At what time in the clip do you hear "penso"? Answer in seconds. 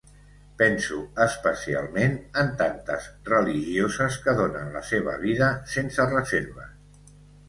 0.59-0.99